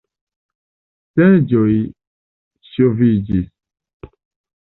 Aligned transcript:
Seĝoj 1.17 1.75
ŝoviĝis. 2.71 3.45